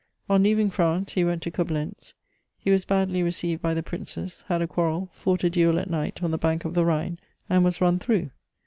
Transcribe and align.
On 0.27 0.41
leaving 0.41 0.71
France 0.71 1.11
he 1.11 1.23
went 1.23 1.43
to 1.43 1.51
Coblentz: 1.51 2.15
he 2.57 2.71
was 2.71 2.85
badly 2.85 3.21
received 3.21 3.61
by 3.61 3.75
the 3.75 3.83
Princes, 3.83 4.43
had 4.47 4.59
a 4.59 4.65
quarrel, 4.67 5.11
fought 5.13 5.43
a 5.43 5.49
duel 5.51 5.77
at 5.77 5.91
night 5.91 6.23
on 6.23 6.31
the 6.31 6.39
bank 6.39 6.65
of 6.65 6.73
the 6.73 6.83
Rhine, 6.85 7.19
and 7.47 7.63
was 7.63 7.81
run 7.81 7.99
through. 7.99 8.31